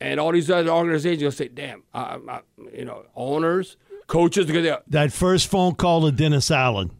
and 0.00 0.18
all 0.18 0.32
these 0.32 0.50
other 0.50 0.70
organizations 0.70 1.22
will 1.22 1.32
say, 1.32 1.48
"Damn, 1.48 1.82
I, 1.92 2.18
I, 2.26 2.40
you 2.72 2.86
know, 2.86 3.04
owners, 3.14 3.76
coaches." 4.06 4.48
are 4.48 4.52
going 4.52 4.64
to. 4.64 4.82
That 4.88 5.12
first 5.12 5.48
phone 5.48 5.74
call 5.74 6.02
to 6.02 6.12
Dennis 6.12 6.50
Allen, 6.50 6.90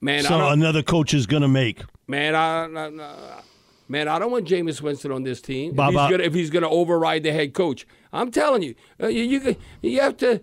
man. 0.00 0.22
So 0.22 0.48
another 0.48 0.82
coach 0.82 1.14
is 1.14 1.26
going 1.26 1.42
to 1.42 1.48
make. 1.48 1.82
Man, 2.06 2.36
I, 2.36 2.64
I, 2.64 3.42
man, 3.88 4.06
I 4.06 4.18
don't 4.20 4.30
want 4.30 4.46
Jameis 4.46 4.80
Winston 4.80 5.10
on 5.10 5.24
this 5.24 5.40
team. 5.40 5.74
If 5.76 6.32
he's, 6.34 6.50
gonna, 6.50 6.68
override 6.68 7.24
the 7.24 7.32
head 7.32 7.54
coach, 7.54 7.86
I'm 8.12 8.30
telling 8.30 8.62
you, 8.62 8.74
uh, 9.02 9.08
you, 9.08 9.24
you, 9.24 9.56
you 9.82 10.00
have 10.00 10.16
to 10.18 10.40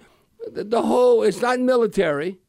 the 0.51 0.81
whole 0.81 1.23
it's 1.23 1.41
not 1.41 1.59
military, 1.59 2.39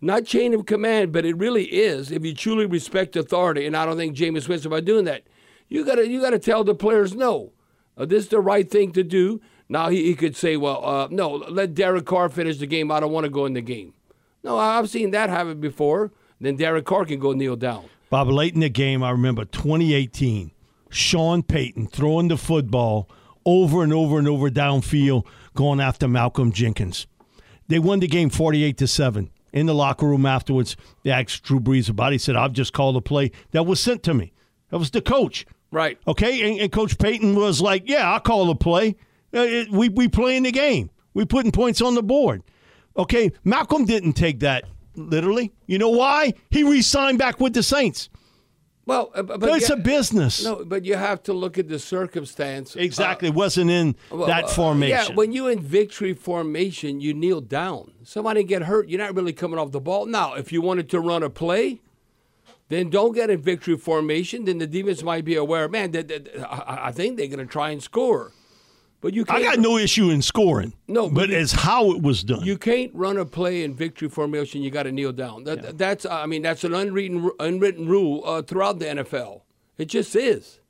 not 0.00 0.24
chain 0.24 0.54
of 0.54 0.66
command, 0.66 1.12
but 1.12 1.24
it 1.24 1.36
really 1.36 1.64
is. 1.64 2.10
If 2.10 2.24
you 2.24 2.34
truly 2.34 2.66
respect 2.66 3.16
authority, 3.16 3.66
and 3.66 3.76
I 3.76 3.84
don't 3.84 3.96
think 3.96 4.16
Jameis 4.16 4.48
Winston 4.48 4.70
by 4.70 4.80
doing 4.80 5.04
that, 5.04 5.22
you 5.68 5.84
gotta 5.84 6.08
you 6.08 6.20
gotta 6.20 6.38
tell 6.38 6.64
the 6.64 6.74
players 6.74 7.14
no, 7.14 7.52
uh, 7.96 8.06
this 8.06 8.24
is 8.24 8.28
the 8.30 8.40
right 8.40 8.68
thing 8.70 8.92
to 8.92 9.02
do. 9.02 9.40
Now 9.68 9.88
he, 9.88 10.04
he 10.04 10.14
could 10.14 10.36
say, 10.36 10.56
well, 10.56 10.84
uh, 10.84 11.08
no, 11.10 11.30
let 11.30 11.74
Derek 11.74 12.06
Carr 12.06 12.28
finish 12.28 12.58
the 12.58 12.66
game. 12.66 12.90
I 12.90 12.98
don't 12.98 13.12
want 13.12 13.24
to 13.24 13.30
go 13.30 13.46
in 13.46 13.52
the 13.52 13.60
game. 13.60 13.94
No, 14.42 14.58
I've 14.58 14.90
seen 14.90 15.10
that 15.12 15.30
happen 15.30 15.60
before. 15.60 16.12
Then 16.40 16.56
Derek 16.56 16.86
Carr 16.86 17.04
can 17.04 17.20
go 17.20 17.32
kneel 17.32 17.56
down. 17.56 17.84
Bob, 18.08 18.28
late 18.28 18.54
in 18.54 18.60
the 18.60 18.68
game, 18.68 19.04
I 19.04 19.10
remember 19.10 19.44
2018, 19.44 20.50
Sean 20.88 21.42
Payton 21.44 21.88
throwing 21.88 22.28
the 22.28 22.36
football 22.36 23.08
over 23.44 23.84
and 23.84 23.92
over 23.92 24.18
and 24.18 24.26
over 24.26 24.50
downfield, 24.50 25.24
going 25.54 25.80
after 25.80 26.08
Malcolm 26.08 26.50
Jenkins. 26.50 27.06
They 27.70 27.78
won 27.78 28.00
the 28.00 28.08
game 28.08 28.30
48 28.30 28.76
to 28.78 28.86
7. 28.88 29.30
In 29.52 29.66
the 29.66 29.74
locker 29.74 30.06
room 30.06 30.26
afterwards, 30.26 30.76
they 31.04 31.10
asked 31.10 31.44
Drew 31.44 31.60
Brees 31.60 31.88
about 31.88 32.08
it. 32.08 32.16
He 32.16 32.18
said, 32.18 32.34
I've 32.34 32.52
just 32.52 32.72
called 32.72 32.96
a 32.96 33.00
play 33.00 33.30
that 33.52 33.64
was 33.64 33.78
sent 33.78 34.02
to 34.04 34.14
me. 34.14 34.32
That 34.70 34.78
was 34.78 34.90
the 34.90 35.00
coach. 35.00 35.46
Right. 35.70 35.96
Okay. 36.06 36.50
And, 36.50 36.60
and 36.60 36.72
Coach 36.72 36.98
Payton 36.98 37.36
was 37.36 37.60
like, 37.60 37.84
Yeah, 37.86 38.10
I'll 38.10 38.18
call 38.18 38.46
the 38.46 38.56
play. 38.56 38.96
Uh, 39.32 39.42
it, 39.42 39.70
we, 39.70 39.88
we 39.88 40.08
play 40.08 40.36
in 40.36 40.42
the 40.42 40.50
game. 40.50 40.90
We 41.14 41.24
putting 41.24 41.52
points 41.52 41.80
on 41.80 41.94
the 41.94 42.02
board. 42.02 42.42
Okay. 42.96 43.30
Malcolm 43.44 43.84
didn't 43.84 44.14
take 44.14 44.40
that 44.40 44.64
literally. 44.96 45.52
You 45.66 45.78
know 45.78 45.90
why? 45.90 46.34
He 46.50 46.64
re 46.64 46.82
signed 46.82 47.18
back 47.18 47.38
with 47.38 47.54
the 47.54 47.62
Saints. 47.62 48.08
Well, 48.90 49.12
uh, 49.14 49.22
but, 49.22 49.44
it's 49.50 49.70
yeah, 49.70 49.76
a 49.76 49.78
business. 49.78 50.42
No, 50.42 50.64
but 50.64 50.84
you 50.84 50.96
have 50.96 51.22
to 51.22 51.32
look 51.32 51.58
at 51.58 51.68
the 51.68 51.78
circumstance. 51.78 52.74
Exactly, 52.74 53.28
uh, 53.28 53.32
wasn't 53.32 53.70
in 53.70 53.94
well, 54.10 54.26
that 54.26 54.46
uh, 54.46 54.48
formation. 54.48 55.10
Yeah, 55.10 55.14
when 55.14 55.30
you're 55.30 55.52
in 55.52 55.60
victory 55.60 56.12
formation, 56.12 57.00
you 57.00 57.14
kneel 57.14 57.40
down. 57.40 57.92
Somebody 58.02 58.42
get 58.42 58.62
hurt, 58.62 58.88
you're 58.88 58.98
not 58.98 59.14
really 59.14 59.32
coming 59.32 59.60
off 59.60 59.70
the 59.70 59.78
ball. 59.78 60.06
Now, 60.06 60.34
if 60.34 60.50
you 60.50 60.60
wanted 60.60 60.90
to 60.90 60.98
run 60.98 61.22
a 61.22 61.30
play, 61.30 61.80
then 62.68 62.90
don't 62.90 63.12
get 63.14 63.30
in 63.30 63.40
victory 63.40 63.76
formation. 63.76 64.44
Then 64.44 64.58
the 64.58 64.66
defense 64.66 65.04
might 65.04 65.24
be 65.24 65.36
aware, 65.36 65.68
man. 65.68 65.92
That, 65.92 66.08
that, 66.08 66.28
I, 66.50 66.88
I 66.88 66.92
think 66.92 67.16
they're 67.16 67.28
going 67.28 67.38
to 67.38 67.46
try 67.46 67.70
and 67.70 67.80
score. 67.80 68.32
But 69.00 69.14
you 69.14 69.24
I 69.28 69.42
got 69.42 69.58
no 69.58 69.78
issue 69.78 70.10
in 70.10 70.20
scoring. 70.20 70.74
No, 70.86 71.08
but, 71.08 71.14
but 71.14 71.30
it's 71.30 71.52
how 71.52 71.90
it 71.92 72.02
was 72.02 72.22
done. 72.22 72.44
You 72.44 72.58
can't 72.58 72.94
run 72.94 73.16
a 73.16 73.24
play 73.24 73.64
in 73.64 73.74
victory 73.74 74.10
formation. 74.10 74.62
You 74.62 74.70
got 74.70 74.82
to 74.82 74.92
kneel 74.92 75.12
down. 75.12 75.44
That, 75.44 75.64
yeah. 75.64 75.70
That's 75.74 76.04
I 76.04 76.26
mean 76.26 76.42
that's 76.42 76.64
an 76.64 76.74
unwritten 76.74 77.30
unwritten 77.40 77.88
rule 77.88 78.22
uh, 78.26 78.42
throughout 78.42 78.78
the 78.78 78.86
NFL. 78.86 79.42
It 79.78 79.86
just 79.86 80.14
is. 80.14 80.60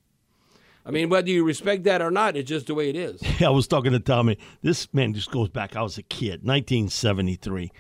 I 0.87 0.93
mean, 0.93 1.09
whether 1.09 1.29
you 1.29 1.45
respect 1.45 1.85
that 1.85 2.01
or 2.01 2.11
not, 2.11 2.37
it's 2.37 2.49
just 2.49 2.69
the 2.69 2.75
way 2.75 2.89
it 2.89 2.97
is. 2.97 3.21
Yeah, 3.39 3.47
I 3.49 3.51
was 3.51 3.67
talking 3.67 3.93
to 3.93 4.01
Tommy. 4.01 4.39
This 4.63 4.89
man 4.95 5.13
just 5.13 5.31
goes 5.31 5.49
back. 5.49 5.77
I 5.77 5.83
was 5.83 5.99
a 5.99 6.03
kid, 6.03 6.45
1973. 6.45 7.71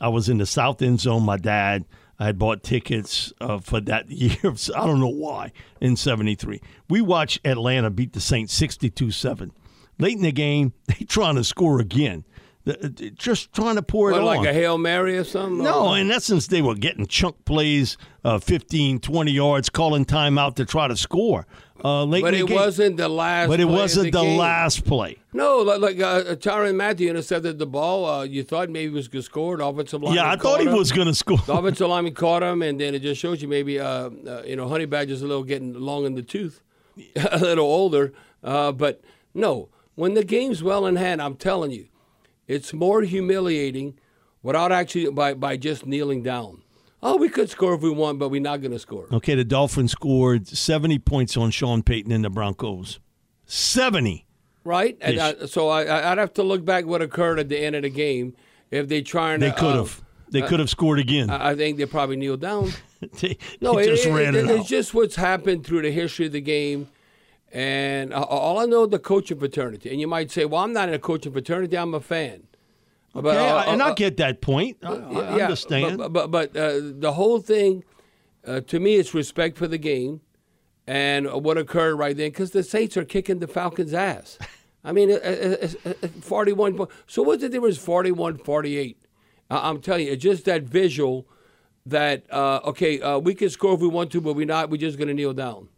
I 0.00 0.08
was 0.08 0.28
in 0.28 0.38
the 0.38 0.46
South 0.46 0.82
End 0.82 1.00
Zone. 1.00 1.24
My 1.24 1.36
dad, 1.36 1.84
I 2.18 2.26
had 2.26 2.38
bought 2.38 2.62
tickets 2.62 3.32
uh, 3.40 3.60
for 3.60 3.80
that 3.82 4.10
year. 4.10 4.36
I 4.44 4.86
don't 4.86 5.00
know 5.00 5.08
why. 5.08 5.52
In 5.80 5.96
'73, 5.96 6.60
we 6.88 7.00
watched 7.00 7.40
Atlanta 7.46 7.90
beat 7.90 8.12
the 8.12 8.20
Saints 8.20 8.58
62-7 8.60 9.52
late 10.00 10.16
in 10.16 10.22
the 10.22 10.32
game, 10.32 10.72
they 10.86 11.04
trying 11.04 11.36
to 11.36 11.44
score 11.44 11.80
again. 11.80 12.24
Just 13.14 13.52
trying 13.54 13.76
to 13.76 13.82
pour 13.82 14.10
it 14.10 14.12
what, 14.12 14.20
on. 14.20 14.26
Like 14.26 14.46
a 14.46 14.52
Hail 14.52 14.76
Mary 14.76 15.16
or 15.16 15.24
something? 15.24 15.64
No, 15.64 15.94
in 15.94 16.10
essence, 16.10 16.46
they 16.48 16.60
were 16.60 16.74
getting 16.74 17.06
chunk 17.06 17.44
plays, 17.46 17.96
uh, 18.22 18.38
15, 18.38 19.00
20 19.00 19.32
yards, 19.32 19.70
calling 19.70 20.04
timeout 20.04 20.56
to 20.56 20.66
try 20.66 20.86
to 20.86 20.96
score. 20.96 21.46
uh, 21.82 22.04
late 22.04 22.22
but 22.22 22.34
it 22.34 22.46
game. 22.46 22.54
wasn't 22.54 22.98
the 22.98 23.08
last. 23.08 23.48
But 23.48 23.60
it 23.60 23.66
play 23.66 23.74
wasn't 23.74 24.12
the, 24.12 24.22
game. 24.22 24.38
last 24.38 24.84
play. 24.84 25.16
No, 25.32 25.60
like, 25.60 25.80
like 25.80 26.00
uh, 26.00 26.34
Tyrann 26.36 26.76
Mathieu 26.76 27.08
intercepted 27.08 27.58
the 27.58 27.66
ball. 27.66 28.04
Uh, 28.04 28.24
you 28.24 28.42
thought 28.42 28.68
maybe 28.68 28.90
he 28.90 28.94
was 28.94 29.08
going 29.08 29.22
to 29.22 29.26
score. 29.26 29.56
The 29.56 29.64
offensive 29.64 30.02
line. 30.02 30.14
yeah, 30.14 30.30
I 30.30 30.36
thought 30.36 30.60
he 30.60 30.68
was 30.68 30.92
going 30.92 31.08
to 31.08 31.14
score. 31.14 31.38
The 31.38 31.54
offensive 31.54 31.88
lineman 31.88 32.14
caught 32.14 32.42
him, 32.42 32.60
and 32.60 32.78
then 32.78 32.94
it 32.94 33.00
just 33.00 33.20
shows 33.20 33.40
you 33.40 33.48
maybe 33.48 33.80
uh, 33.80 34.10
uh, 34.26 34.42
you 34.44 34.56
know 34.56 34.68
Honey 34.68 34.84
Badger's 34.84 35.22
a 35.22 35.26
little 35.26 35.44
getting 35.44 35.72
long 35.72 36.04
in 36.04 36.14
the 36.14 36.22
tooth, 36.22 36.62
a 37.16 37.38
little 37.38 37.64
older. 37.64 38.12
Uh, 38.44 38.72
but 38.72 39.00
no, 39.32 39.70
when 40.00 40.14
the 40.14 40.24
game's 40.24 40.62
well 40.62 40.86
in 40.86 40.96
hand, 40.96 41.20
I'm 41.20 41.36
telling 41.36 41.70
you, 41.70 41.88
it's 42.48 42.72
more 42.72 43.02
humiliating 43.02 43.98
without 44.42 44.72
actually 44.72 45.10
by 45.10 45.34
by 45.34 45.56
just 45.56 45.86
kneeling 45.86 46.22
down. 46.22 46.62
Oh, 47.02 47.16
we 47.16 47.28
could 47.28 47.48
score 47.48 47.74
if 47.74 47.80
we 47.80 47.90
want, 47.90 48.18
but 48.18 48.28
we're 48.30 48.40
not 48.42 48.60
going 48.60 48.72
to 48.72 48.78
score. 48.78 49.06
Okay, 49.12 49.34
the 49.34 49.44
Dolphins 49.44 49.92
scored 49.92 50.46
70 50.46 50.98
points 50.98 51.36
on 51.36 51.50
Sean 51.50 51.82
Payton 51.82 52.12
and 52.12 52.22
the 52.24 52.28
Broncos. 52.28 52.98
70. 53.46 54.26
Right? 54.64 54.98
And 55.00 55.18
uh, 55.18 55.46
so 55.46 55.68
I, 55.70 56.12
I'd 56.12 56.18
have 56.18 56.34
to 56.34 56.42
look 56.42 56.64
back 56.64 56.84
what 56.84 57.00
occurred 57.00 57.38
at 57.38 57.48
the 57.48 57.58
end 57.58 57.74
of 57.74 57.82
the 57.82 57.90
game 57.90 58.34
if 58.70 58.88
they 58.88 59.00
trying 59.00 59.40
They 59.40 59.48
to. 59.48 59.54
They 59.54 59.58
could 59.60 59.76
uh, 59.76 59.78
have. 59.84 60.02
They 60.28 60.42
uh, 60.42 60.48
could 60.48 60.60
have 60.60 60.68
scored 60.70 60.98
again. 60.98 61.30
I 61.30 61.50
I 61.50 61.54
think 61.56 61.78
they 61.78 61.86
probably 61.86 62.16
kneeled 62.16 62.40
down. 62.40 62.70
they, 63.20 63.38
No, 63.62 63.74
they 63.76 63.82
it, 63.84 63.86
just 63.86 64.06
it- 64.06 64.12
ran 64.12 64.34
it- 64.34 64.44
it, 64.44 64.50
it's 64.50 64.68
just 64.68 64.92
what's 64.92 65.16
happened 65.16 65.64
through 65.66 65.82
the 65.82 65.90
history 65.90 66.26
of 66.26 66.32
the 66.32 66.40
game. 66.42 66.88
And 67.52 68.14
all 68.14 68.58
I 68.58 68.66
know 68.66 68.86
the 68.86 68.98
coaching 68.98 69.38
fraternity. 69.38 69.90
And 69.90 70.00
you 70.00 70.06
might 70.06 70.30
say, 70.30 70.44
well, 70.44 70.62
I'm 70.62 70.72
not 70.72 70.88
in 70.88 70.94
a 70.94 70.98
coaching 70.98 71.32
fraternity, 71.32 71.76
I'm 71.76 71.94
a 71.94 72.00
fan. 72.00 72.44
But, 73.12 73.26
Okay, 73.36 73.48
uh, 73.50 73.72
and 73.72 73.82
uh, 73.82 73.86
I 73.86 73.94
get 73.94 74.16
that 74.18 74.40
point. 74.40 74.76
I, 74.84 74.92
I 74.92 75.36
yeah, 75.36 75.44
understand. 75.44 75.98
But, 75.98 76.12
but, 76.12 76.30
but 76.30 76.56
uh, 76.56 76.78
the 76.80 77.12
whole 77.12 77.40
thing, 77.40 77.82
uh, 78.46 78.60
to 78.60 78.78
me, 78.78 78.94
it's 78.96 79.14
respect 79.14 79.58
for 79.58 79.66
the 79.66 79.78
game 79.78 80.20
and 80.86 81.26
what 81.44 81.58
occurred 81.58 81.96
right 81.96 82.16
then 82.16 82.30
because 82.30 82.52
the 82.52 82.62
Saints 82.62 82.96
are 82.96 83.04
kicking 83.04 83.40
the 83.40 83.48
Falcons' 83.48 83.94
ass. 83.94 84.38
I 84.84 84.92
mean, 84.92 85.10
uh, 85.10 85.14
uh, 85.16 85.68
uh, 85.86 85.94
uh, 86.02 86.08
41 86.20 86.76
po- 86.76 86.88
So 87.06 87.22
what's 87.22 87.42
the 87.42 87.48
difference, 87.48 87.78
41 87.78 88.38
48? 88.38 88.96
I- 89.50 89.68
I'm 89.68 89.80
telling 89.80 90.06
you, 90.06 90.12
it's 90.12 90.22
just 90.22 90.44
that 90.46 90.62
visual 90.62 91.26
that, 91.84 92.24
uh, 92.32 92.60
okay, 92.64 93.00
uh, 93.00 93.18
we 93.18 93.34
can 93.34 93.50
score 93.50 93.74
if 93.74 93.80
we 93.80 93.88
want 93.88 94.12
to, 94.12 94.20
but 94.20 94.34
we're 94.34 94.46
not. 94.46 94.70
We're 94.70 94.76
just 94.76 94.98
going 94.98 95.08
to 95.08 95.14
kneel 95.14 95.32
down. 95.34 95.68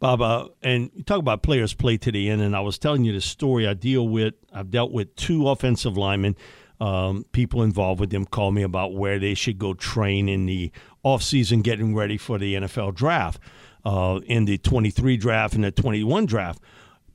Bob, 0.00 0.22
uh, 0.22 0.48
and 0.62 0.90
you 0.94 1.02
talk 1.02 1.18
about 1.18 1.42
players 1.42 1.74
play 1.74 1.96
to 1.98 2.12
the 2.12 2.30
end, 2.30 2.40
and 2.40 2.54
I 2.54 2.60
was 2.60 2.78
telling 2.78 3.04
you 3.04 3.12
the 3.12 3.20
story 3.20 3.66
I 3.66 3.74
deal 3.74 4.06
with. 4.08 4.34
I've 4.52 4.70
dealt 4.70 4.92
with 4.92 5.14
two 5.16 5.48
offensive 5.48 5.96
linemen. 5.96 6.36
Um, 6.80 7.24
people 7.32 7.62
involved 7.62 7.98
with 7.98 8.10
them 8.10 8.24
call 8.24 8.52
me 8.52 8.62
about 8.62 8.94
where 8.94 9.18
they 9.18 9.34
should 9.34 9.58
go 9.58 9.74
train 9.74 10.28
in 10.28 10.46
the 10.46 10.70
offseason 11.04 11.64
getting 11.64 11.96
ready 11.96 12.16
for 12.16 12.38
the 12.38 12.54
NFL 12.54 12.94
draft, 12.94 13.40
uh, 13.84 14.20
in 14.26 14.44
the 14.44 14.58
23 14.58 15.16
draft 15.16 15.54
and 15.54 15.64
the 15.64 15.72
21 15.72 16.26
draft. 16.26 16.62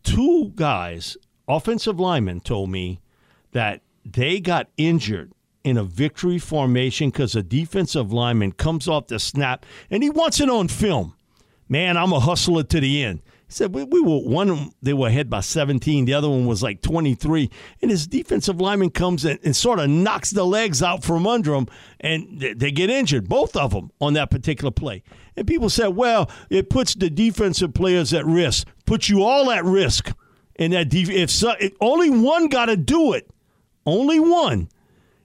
Two 0.04 0.52
guys, 0.56 1.16
offensive 1.48 2.02
linemen, 2.02 2.42
told 2.42 2.70
me 2.70 3.00
that 3.54 3.82
they 4.04 4.42
got 4.42 4.68
injured 4.76 5.32
in 5.64 5.78
a 5.78 5.84
victory 5.86 6.38
formation 6.38 7.10
because 7.10 7.34
a 7.34 7.44
defensive 7.44 8.12
lineman 8.12 8.52
comes 8.52 8.90
off 8.90 9.08
the 9.08 9.20
snap 9.20 9.66
and 9.90 10.04
he 10.04 10.10
wants 10.10 10.42
it 10.42 10.50
on 10.50 10.68
film 10.68 11.16
man, 11.68 11.98
I'm 11.98 12.14
a 12.14 12.20
hustler 12.20 12.64
to 12.64 12.80
the 12.80 13.04
end. 13.04 13.22
He 13.48 13.54
said 13.54 13.74
we, 13.74 13.84
we 13.84 14.02
were 14.02 14.20
one. 14.20 14.72
They 14.82 14.94
were 14.94 15.08
ahead 15.08 15.30
by 15.30 15.42
17. 15.42 16.06
The 16.06 16.14
other 16.14 16.30
one 16.30 16.46
was 16.46 16.64
like 16.64 16.82
23. 16.82 17.50
And 17.82 17.92
his 17.92 18.08
defensive 18.08 18.60
lineman 18.60 18.90
comes 18.90 19.26
in 19.26 19.40
and 19.44 19.56
sort 19.56 19.80
of 19.80 19.90
knocks 19.90 20.32
the 20.32 20.46
legs 20.46 20.82
out 20.82 21.04
from 21.04 21.28
under 21.28 21.54
him, 21.54 21.68
and 22.00 22.40
they, 22.40 22.54
they 22.54 22.72
get 22.72 22.90
injured, 22.90 23.30
both 23.30 23.56
of 23.56 23.72
them, 23.72 23.92
on 24.00 24.14
that 24.14 24.32
particular 24.32 24.72
play. 24.72 25.04
And 25.36 25.48
people 25.48 25.70
said, 25.70 25.90
well, 25.90 26.30
it 26.50 26.70
puts 26.70 26.96
the 26.96 27.10
defensive 27.10 27.74
players 27.74 28.14
at 28.14 28.26
risk, 28.26 28.68
puts 28.86 29.10
you 29.10 29.24
all 29.24 29.52
at 29.52 29.66
risk. 29.66 30.12
And 30.58 30.74
that 30.74 30.90
def- 30.90 31.10
if, 31.10 31.32
so, 31.32 31.54
if 31.60 31.74
only 31.82 32.10
one 32.10 32.48
got 32.48 32.66
to 32.66 32.78
do 32.78 33.14
it, 33.14 33.30
only 33.86 34.20
one. 34.20 34.70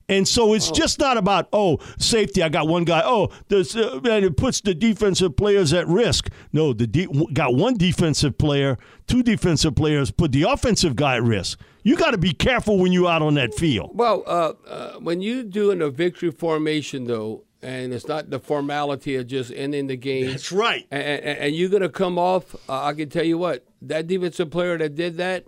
And 0.08 0.26
so 0.26 0.54
it's 0.54 0.70
just 0.70 0.98
not 0.98 1.16
about 1.16 1.48
oh 1.52 1.78
safety. 1.98 2.42
I 2.42 2.48
got 2.48 2.66
one 2.66 2.84
guy. 2.84 3.02
Oh, 3.04 3.28
this 3.48 3.76
uh, 3.76 4.00
and 4.04 4.24
it 4.24 4.36
puts 4.36 4.60
the 4.60 4.74
defensive 4.74 5.36
players 5.36 5.72
at 5.72 5.86
risk. 5.86 6.30
No, 6.52 6.72
the 6.72 6.86
de- 6.86 7.08
got 7.32 7.54
one 7.54 7.76
defensive 7.76 8.38
player, 8.38 8.78
two 9.06 9.22
defensive 9.22 9.74
players 9.74 10.10
put 10.10 10.32
the 10.32 10.44
offensive 10.44 10.96
guy 10.96 11.16
at 11.16 11.22
risk. 11.22 11.60
You 11.82 11.96
got 11.96 12.10
to 12.10 12.18
be 12.18 12.32
careful 12.32 12.78
when 12.78 12.92
you're 12.92 13.08
out 13.08 13.22
on 13.22 13.34
that 13.34 13.54
field. 13.54 13.92
Well, 13.94 14.22
uh, 14.26 14.52
uh, 14.66 14.92
when 15.00 15.20
you 15.20 15.42
do 15.42 15.70
in 15.70 15.80
a 15.80 15.90
victory 15.90 16.30
formation, 16.30 17.04
though, 17.04 17.44
and 17.62 17.92
it's 17.92 18.06
not 18.06 18.30
the 18.30 18.38
formality 18.38 19.16
of 19.16 19.26
just 19.26 19.52
ending 19.54 19.86
the 19.86 19.96
game. 19.96 20.30
That's 20.30 20.52
right. 20.52 20.86
And, 20.90 21.02
and, 21.02 21.38
and 21.38 21.56
you're 21.56 21.70
going 21.70 21.82
to 21.82 21.88
come 21.88 22.18
off, 22.18 22.54
uh, 22.68 22.84
I 22.84 22.92
can 22.94 23.08
tell 23.08 23.24
you 23.24 23.38
what, 23.38 23.64
that 23.82 24.06
defensive 24.06 24.50
player 24.50 24.78
that 24.78 24.94
did 24.94 25.16
that, 25.16 25.46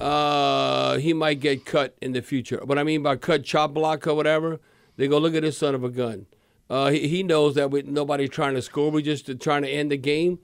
uh, 0.00 0.96
he 0.98 1.12
might 1.12 1.40
get 1.40 1.64
cut 1.64 1.96
in 2.00 2.12
the 2.12 2.22
future. 2.22 2.60
What 2.64 2.78
I 2.78 2.84
mean 2.84 3.02
by 3.02 3.16
cut, 3.16 3.44
chop 3.44 3.74
block 3.74 4.06
or 4.06 4.14
whatever, 4.14 4.60
they 4.96 5.08
go, 5.08 5.18
look 5.18 5.34
at 5.34 5.42
this 5.42 5.58
son 5.58 5.74
of 5.74 5.84
a 5.84 5.90
gun. 5.90 6.26
Uh, 6.70 6.90
he, 6.90 7.08
he 7.08 7.22
knows 7.22 7.54
that 7.54 7.70
we, 7.70 7.82
nobody's 7.82 8.30
trying 8.30 8.54
to 8.54 8.62
score. 8.62 8.90
We're 8.90 9.02
just 9.02 9.40
trying 9.40 9.62
to 9.62 9.68
end 9.68 9.90
the 9.90 9.96
game. 9.96 10.38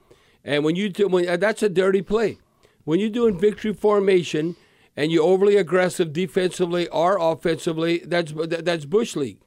And 0.45 0.65
when 0.65 0.77
you 0.77 0.89
do, 0.89 1.09
when, 1.09 1.29
uh, 1.29 1.37
that's 1.37 1.63
a 1.63 1.69
dirty 1.69 2.03
play. 2.03 2.39
When 2.85 3.01
you're 3.01 3.11
doing 3.11 3.39
victory 3.39 3.73
formation 3.73 4.57
and 4.97 5.13
you're 5.13 5.25
overly 5.25 5.57
aggressive 5.57 6.13
defensively 6.13 6.89
or 6.89 7.19
offensively, 7.19 7.99
that's 7.99 8.33
that, 8.33 8.65
that's 8.65 8.85
bush 8.85 9.17
league. 9.17 9.41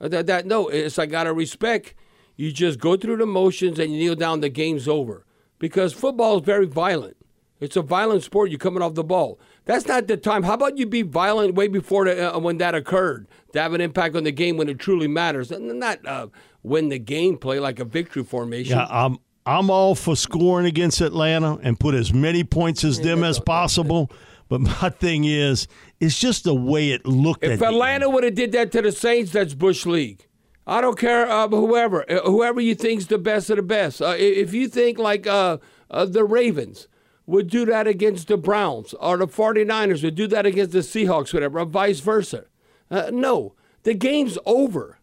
Uh, 0.00 0.08
That, 0.08 0.26
that 0.26 0.46
no, 0.46 0.68
it's 0.68 0.98
out 0.98 1.26
of 1.26 1.36
respect. 1.36 1.94
You 2.36 2.52
just 2.52 2.78
go 2.78 2.96
through 2.96 3.16
the 3.16 3.26
motions 3.26 3.78
and 3.78 3.92
you 3.92 3.98
kneel 3.98 4.14
down. 4.14 4.40
The 4.40 4.48
game's 4.48 4.86
over 4.86 5.24
because 5.58 5.92
football 5.92 6.38
is 6.38 6.44
very 6.44 6.66
violent. 6.66 7.15
It's 7.60 7.76
a 7.76 7.82
violent 7.82 8.22
sport. 8.22 8.50
You're 8.50 8.58
coming 8.58 8.82
off 8.82 8.94
the 8.94 9.04
ball. 9.04 9.38
That's 9.64 9.86
not 9.86 10.06
the 10.06 10.16
time. 10.16 10.42
How 10.42 10.54
about 10.54 10.76
you 10.76 10.86
be 10.86 11.02
violent 11.02 11.54
way 11.54 11.68
before 11.68 12.04
the, 12.04 12.34
uh, 12.34 12.38
when 12.38 12.58
that 12.58 12.74
occurred 12.74 13.26
to 13.52 13.62
have 13.62 13.72
an 13.72 13.80
impact 13.80 14.14
on 14.14 14.24
the 14.24 14.32
game 14.32 14.56
when 14.56 14.68
it 14.68 14.78
truly 14.78 15.08
matters, 15.08 15.50
and 15.50 15.78
not 15.78 16.06
uh, 16.06 16.28
win 16.62 16.90
the 16.90 16.98
game 16.98 17.38
play 17.38 17.58
like 17.58 17.80
a 17.80 17.84
victory 17.84 18.24
formation. 18.24 18.76
Yeah, 18.76 18.86
I'm 18.90 19.18
I'm 19.46 19.70
all 19.70 19.94
for 19.94 20.16
scoring 20.16 20.66
against 20.66 21.00
Atlanta 21.00 21.58
and 21.62 21.78
put 21.78 21.94
as 21.94 22.12
many 22.12 22.44
points 22.44 22.84
as 22.84 23.00
them 23.00 23.24
as 23.24 23.38
possible. 23.38 24.10
But 24.48 24.60
my 24.60 24.90
thing 24.90 25.24
is, 25.24 25.66
it's 25.98 26.18
just 26.18 26.44
the 26.44 26.54
way 26.54 26.90
it 26.90 27.06
looked. 27.06 27.42
If 27.44 27.62
Atlanta 27.62 28.10
would 28.10 28.24
have 28.24 28.34
did 28.34 28.52
that 28.52 28.70
to 28.72 28.82
the 28.82 28.92
Saints, 28.92 29.32
that's 29.32 29.54
Bush 29.54 29.86
League. 29.86 30.26
I 30.66 30.80
don't 30.80 30.98
care 30.98 31.28
uh, 31.28 31.48
whoever, 31.48 32.10
uh, 32.10 32.22
whoever 32.22 32.60
you 32.60 32.74
think's 32.74 33.06
the 33.06 33.18
best 33.18 33.50
of 33.50 33.56
the 33.56 33.62
best. 33.62 34.02
Uh, 34.02 34.14
if 34.18 34.52
you 34.52 34.68
think 34.68 34.98
like 34.98 35.26
uh, 35.26 35.58
uh, 35.90 36.06
the 36.06 36.24
Ravens 36.24 36.88
would 37.26 37.48
do 37.48 37.64
that 37.66 37.86
against 37.86 38.28
the 38.28 38.36
Browns, 38.36 38.94
or 38.94 39.16
the 39.16 39.26
49ers 39.26 40.02
would 40.02 40.14
do 40.14 40.26
that 40.28 40.46
against 40.46 40.72
the 40.72 40.78
Seahawks, 40.78 41.34
whatever, 41.34 41.58
or 41.58 41.64
vice 41.64 42.00
versa. 42.00 42.44
Uh, 42.90 43.10
no, 43.12 43.54
the 43.82 43.94
game's 43.94 44.38
over. 44.46 44.98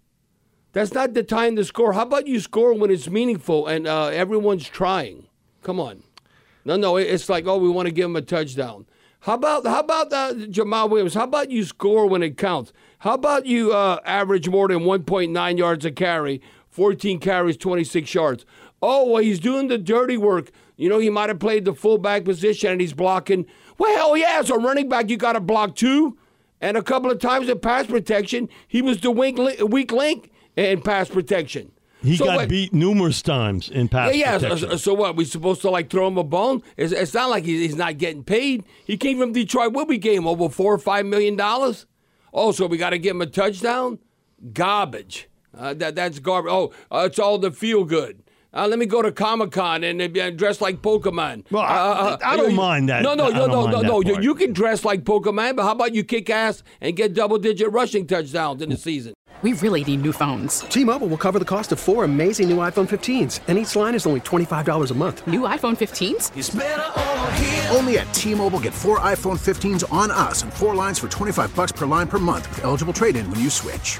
That's 0.72 0.94
not 0.94 1.13
the 1.13 1.24
time 1.24 1.56
to 1.58 1.65
score. 1.65 1.94
How 1.94 2.03
about 2.03 2.27
you 2.27 2.39
score 2.39 2.74
when 2.74 2.89
it's 2.89 3.10
meaningful 3.10 3.68
and 3.68 3.88
uh, 3.88 4.08
everyone's 4.08 4.68
trying? 4.68 5.27
Come 5.62 5.80
on. 5.80 6.03
No, 6.65 6.77
no, 6.77 6.98
it's 6.98 7.30
like, 7.30 7.46
oh, 7.46 7.58
we 7.58 7.70
want 7.70 7.88
to 7.88 7.94
give 7.94 8.06
him 8.06 8.15
a 8.15 8.22
touchdown. 8.22 8.86
How 9.22 9.36
about 9.36 9.65
how 9.65 9.80
about 9.80 10.12
uh, 10.12 10.34
Jamaal 10.34 10.89
Williams? 10.89 11.13
How 11.13 11.24
about 11.24 11.50
you 11.50 11.63
score 11.63 12.08
when 12.08 12.24
it 12.24 12.38
counts? 12.38 12.74
How 13.00 13.13
about 13.13 13.46
you 13.46 13.72
uh, 13.72 14.00
average 14.03 14.50
more 14.50 14.68
than 14.68 14.80
1.9 14.80 15.58
yards 15.58 15.86
a 15.86 15.92
carry, 15.92 16.42
14 16.70 17.20
carries, 17.20 17.56
26 17.56 18.13
yards? 18.13 18.46
Oh, 18.82 19.10
well, 19.10 19.24
he's 19.24 19.39
doing 19.39 19.70
the 19.70 19.77
dirty 19.77 20.18
work. 20.18 20.51
You 20.75 20.89
know, 20.89 21.00
he 21.00 21.10
might 21.10 21.30
have 21.30 21.39
played 21.39 21.65
the 21.65 21.74
fullback 21.74 22.25
position 22.25 22.72
and 22.72 22.82
he's 22.82 22.94
blocking. 22.94 23.46
Well, 23.77 23.96
hell 23.96 24.18
yeah, 24.18 24.38
as 24.39 24.50
a 24.50 24.56
running 24.56 24.89
back, 24.89 25.10
you 25.10 25.18
got 25.18 25.34
to 25.34 25.39
block 25.39 25.75
too. 25.75 26.18
And 26.62 26.77
a 26.77 26.82
couple 26.82 27.12
of 27.12 27.20
times 27.20 27.50
in 27.50 27.60
pass 27.60 27.88
protection, 27.88 28.50
he 28.68 28.82
was 28.82 29.01
the 29.01 29.12
weak 29.12 29.38
link, 29.38 29.60
weak 29.70 29.92
link 29.92 30.32
in 30.56 30.82
pass 30.82 31.10
protection. 31.10 31.72
He 32.01 32.18
So 32.18 32.25
got 32.25 32.36
what- 32.36 32.50
beat 32.50 32.74
numerous 32.74 33.22
times 33.22 33.70
in 33.70 33.88
pass 33.88 34.13
yeah, 34.15 34.34
yeah. 34.34 34.38
protection. 34.39 34.70
So, 34.72 34.77
so 34.77 34.94
what? 34.94 35.15
We 35.15 35.25
supposed 35.25 35.62
to 35.62 35.70
like 35.70 35.89
throw 35.89 36.08
him 36.08 36.18
a 36.18 36.24
bone? 36.24 36.62
It's, 36.75 36.92
it's 36.92 37.13
not 37.13 37.30
like 37.30 37.44
he's, 37.46 37.62
he's 37.62 37.75
not 37.75 37.98
getting 37.98 38.24
paid. 38.24 38.63
He 38.86 38.98
came 38.98 39.20
from 39.20 39.32
Detroit. 39.32 39.74
What 39.74 39.88
we 39.88 39.98
gave 39.98 40.18
him 40.18 40.27
over 40.27 40.50
four 40.50 40.74
or 40.74 40.77
five 40.80 41.06
million 41.06 41.36
dollars? 41.36 41.86
Oh, 42.34 42.51
so 42.51 42.65
we 42.65 42.77
got 42.77 42.89
to 42.92 42.98
give 42.98 43.15
him 43.15 43.22
a 43.22 43.25
touchdown? 43.27 44.00
Garbage. 44.51 45.30
Uh, 45.58 45.74
that 45.75 45.96
that's 45.96 46.20
garbage. 46.20 46.51
Oh, 46.51 46.74
uh, 46.92 47.03
it's 47.06 47.20
all 47.20 47.38
the 47.38 47.51
feel 47.51 47.84
good. 47.84 48.23
Uh, 48.55 48.67
let 48.67 48.77
me 48.77 48.86
go 48.86 49.01
to 49.01 49.12
Comic 49.12 49.51
Con 49.51 49.83
and 49.83 50.00
uh, 50.01 50.29
dress 50.31 50.62
like 50.62 50.81
Pokemon. 50.81 51.45
Well, 51.51 51.63
I- 51.63 51.75
Uh, 52.13 52.17
I 52.24 52.38
don't 52.38 52.51
you- 52.51 52.55
mind 52.57 52.89
that. 52.89 53.01
No, 53.01 53.15
no, 53.15 53.29
no, 53.29 53.48
no, 53.48 53.65
no, 53.67 53.81
no. 53.81 54.01
You, 54.01 54.22
you 54.22 54.36
can 54.36 54.53
dress 54.53 54.86
like 54.86 55.03
Pokemon, 55.03 55.55
but 55.55 55.63
how 55.63 55.72
about 55.72 55.95
you 55.95 56.03
kick 56.03 56.29
ass 56.29 56.62
and 56.79 56.95
get 56.95 57.13
double 57.15 57.39
digit 57.39 57.72
rushing 57.72 58.05
touchdowns 58.05 58.62
in 58.62 58.69
the 58.69 58.77
season? 58.77 59.13
We 59.41 59.53
really 59.53 59.83
need 59.83 60.01
new 60.03 60.13
phones. 60.13 60.62
T-Mobile 60.62 61.07
will 61.07 61.17
cover 61.17 61.38
the 61.39 61.43
cost 61.45 61.72
of 61.74 61.79
four 61.79 62.03
amazing 62.05 62.48
new 62.48 62.57
iPhone 62.57 62.88
15s, 62.88 63.39
and 63.48 63.57
each 63.57 63.75
line 63.75 63.93
is 63.95 64.05
only 64.05 64.22
$25 64.22 64.91
a 64.91 64.93
month. 64.93 65.25
New 65.27 65.41
iPhone 65.41 65.75
15s? 65.75 66.31
Only 67.75 67.98
at 67.98 68.13
T-Mobile 68.13 68.60
get 68.62 68.74
four 68.74 69.00
iPhone 69.00 69.38
15s 69.38 69.91
on 69.91 70.12
us 70.12 70.43
and 70.43 70.53
four 70.53 70.75
lines 70.75 70.98
for 71.00 71.10
25 71.10 71.53
bucks 71.55 71.72
per 71.74 71.86
line 71.86 72.07
per 72.07 72.19
month 72.19 72.48
with 72.51 72.63
eligible 72.63 72.93
trade-in 72.93 73.29
when 73.31 73.39
you 73.41 73.50
switch. 73.50 74.00